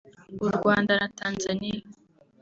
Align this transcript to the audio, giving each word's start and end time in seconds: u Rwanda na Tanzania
u 0.45 0.47
Rwanda 0.55 0.91
na 0.99 1.07
Tanzania 1.19 1.79